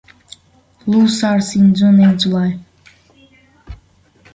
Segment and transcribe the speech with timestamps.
[0.87, 2.57] Loo starts in June and July.